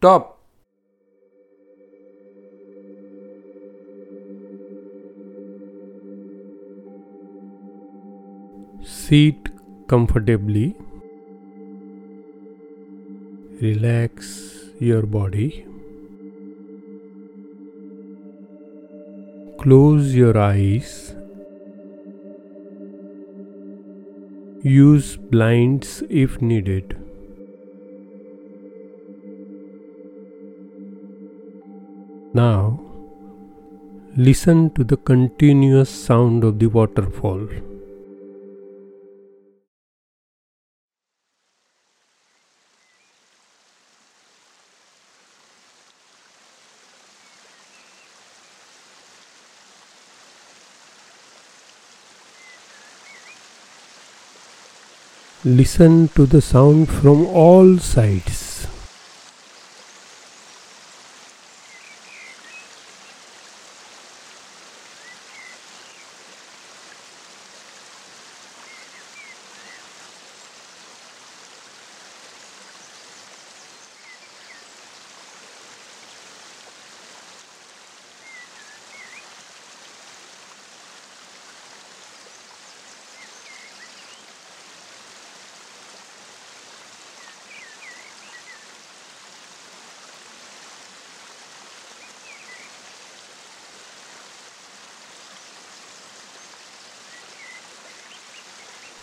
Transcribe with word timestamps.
Stop! 0.00 0.38
Sit 8.84 9.48
comfortably. 9.88 10.76
Relax 13.60 14.70
your 14.78 15.02
body. 15.02 15.66
Close 19.58 20.14
your 20.14 20.38
eyes. 20.38 21.16
Use 24.62 25.16
blinds 25.16 26.04
if 26.08 26.40
needed. 26.40 26.97
Now, 32.38 32.78
listen 34.16 34.70
to 34.74 34.84
the 34.84 34.96
continuous 34.96 35.90
sound 35.90 36.44
of 36.44 36.60
the 36.60 36.66
waterfall. 36.66 37.48
Listen 55.44 56.08
to 56.14 56.26
the 56.26 56.40
sound 56.40 56.88
from 56.88 57.26
all 57.26 57.78
sides. 57.78 58.47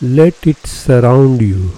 Let 0.00 0.46
it 0.46 0.64
surround 0.64 1.42
you. 1.42 1.72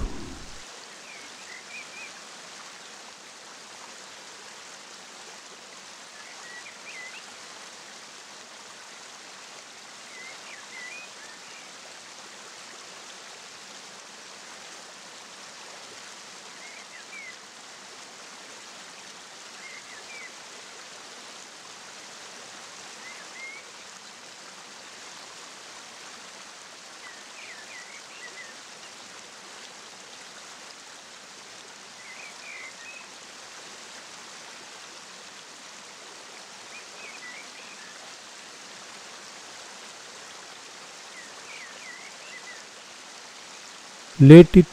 Let 44.21 44.55
it 44.55 44.67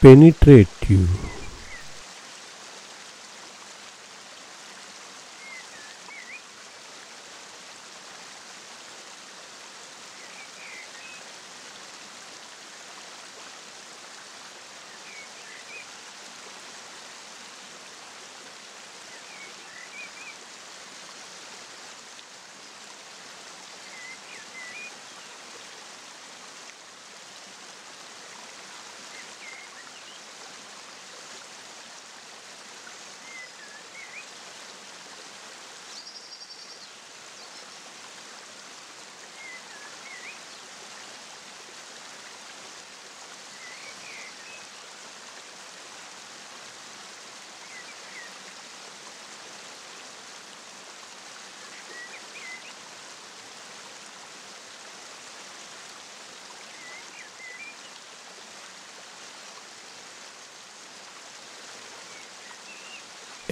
penetrate 0.00 0.88
you. 0.88 1.06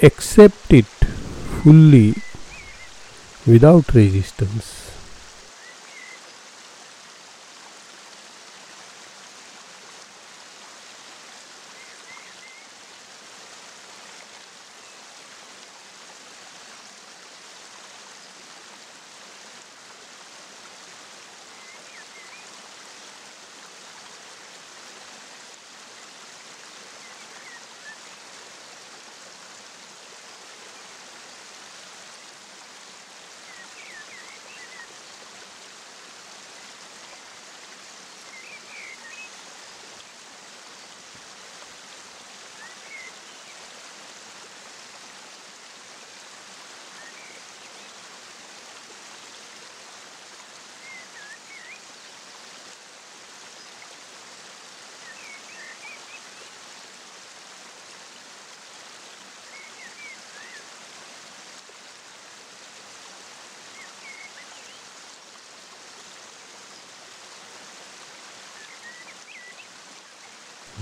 Accept 0.03 0.73
it 0.73 0.85
fully 1.63 2.15
without 3.47 3.95
resistance. 3.95 4.82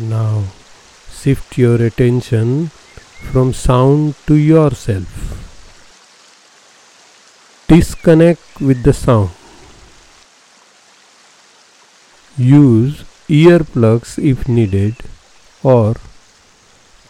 Now 0.00 0.44
shift 1.12 1.58
your 1.58 1.76
attention 1.82 2.68
from 3.30 3.52
sound 3.52 4.14
to 4.26 4.34
yourself. 4.34 5.10
Disconnect 7.68 8.62
with 8.62 8.82
the 8.82 8.94
sound. 8.94 9.30
Use 12.38 13.04
earplugs 13.28 14.18
if 14.18 14.48
needed 14.48 14.96
or 15.62 15.96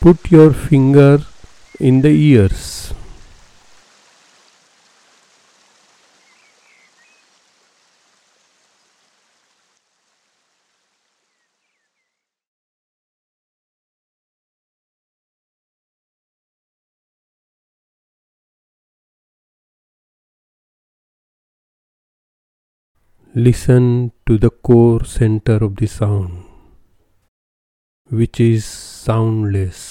put 0.00 0.32
your 0.32 0.52
finger 0.52 1.20
in 1.78 2.02
the 2.02 2.10
ears. 2.10 2.92
Listen 23.32 24.10
to 24.26 24.38
the 24.38 24.50
core 24.50 25.04
center 25.04 25.58
of 25.62 25.76
the 25.76 25.86
sound, 25.86 26.46
which 28.08 28.40
is 28.40 28.64
soundless. 28.64 29.89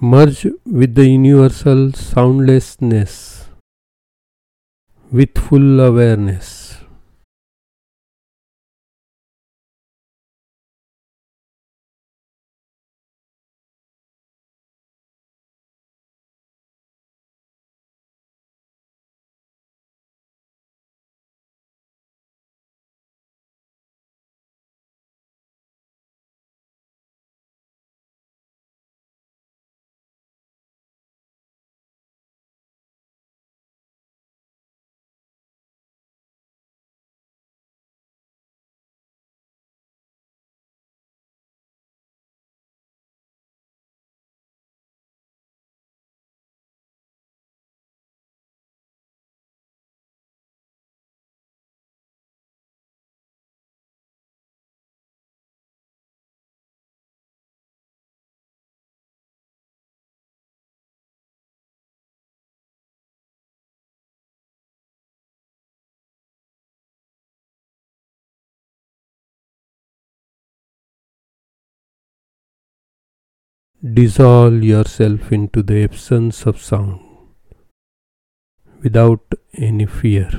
Merge 0.00 0.46
with 0.64 0.94
the 0.94 1.06
universal 1.06 1.92
soundlessness 1.92 3.48
with 5.10 5.36
full 5.36 5.80
awareness. 5.80 6.57
Dissolve 73.80 74.64
yourself 74.64 75.30
into 75.30 75.62
the 75.62 75.84
absence 75.84 76.46
of 76.46 76.60
sound 76.60 77.00
without 78.82 79.20
any 79.54 79.86
fear. 79.86 80.30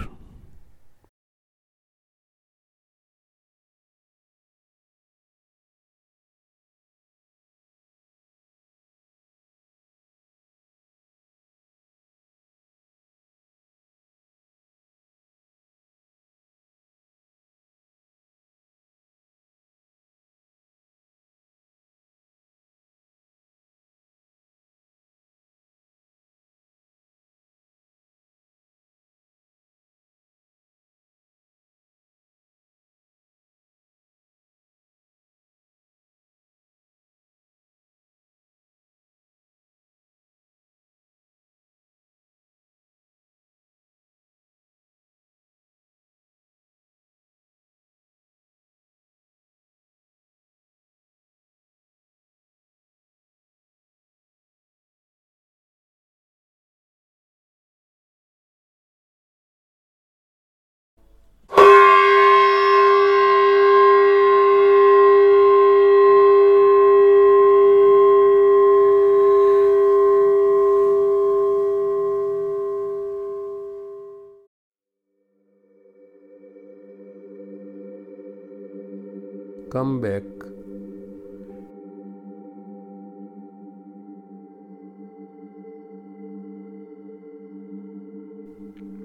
Come 79.69 80.01
back 80.01 80.23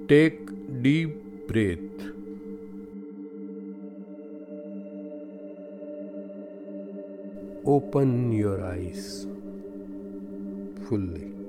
take 0.08 0.40
deep 0.82 1.12
breath 1.48 2.00
open 7.76 8.32
your 8.32 8.58
eyes 8.72 9.26
fully 10.88 11.43